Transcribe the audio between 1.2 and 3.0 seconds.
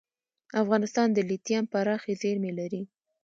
لیتیم پراخې زیرمې لري.